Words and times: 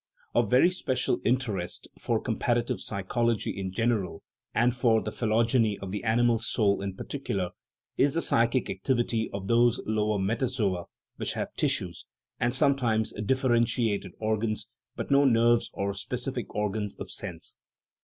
Of 0.33 0.49
very 0.49 0.71
special 0.71 1.19
interest 1.23 1.87
for 1.99 2.19
comparative 2.19 2.81
psychology 2.81 3.51
in 3.51 3.71
general, 3.71 4.23
and 4.51 4.75
for 4.75 4.99
the 4.99 5.11
phylogeny 5.11 5.77
of 5.77 5.91
the 5.91 6.03
animal 6.03 6.39
soul 6.39 6.81
in 6.81 6.95
particular, 6.95 7.51
is 7.97 8.15
the 8.15 8.21
psychic 8.23 8.67
activity 8.67 9.29
of 9.31 9.45
those 9.45 9.79
lower 9.85 10.17
metazoa 10.17 10.85
which 11.17 11.33
have 11.33 11.53
tissues, 11.53 12.07
and 12.39 12.51
sometimes 12.55 13.13
differentiated 13.13 14.13
organs, 14.17 14.67
but 14.95 15.11
no 15.11 15.23
nerves 15.23 15.69
or 15.71 15.93
specific 15.93 16.47
organs 16.55 16.95
of 16.95 17.11
sense. 17.11 17.55